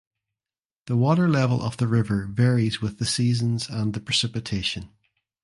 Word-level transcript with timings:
The 0.87 0.97
water 0.97 1.29
level 1.29 1.61
of 1.61 1.77
the 1.77 1.87
river 1.87 2.25
varies 2.25 2.81
with 2.81 2.97
the 2.97 3.05
seasons 3.05 3.69
and 3.69 3.93
the 3.93 3.99
precipitation. 3.99 4.89